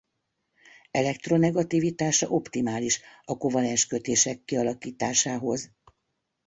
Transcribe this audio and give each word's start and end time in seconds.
Elektronegativitása 0.91 2.27
optimális 2.27 3.01
a 3.23 3.37
kovalens 3.37 3.85
kötések 3.87 4.43
kialakításához. 4.45 5.71